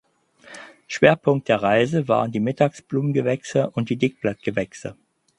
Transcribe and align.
Schwerpunkt 0.87 1.47
der 1.47 1.61
Reise 1.61 2.07
waren 2.07 2.31
die 2.31 2.39
Mittagsblumengewächse 2.39 3.69
und 3.69 3.91
die 3.91 3.97
Dickblattgewächse. 3.97 4.97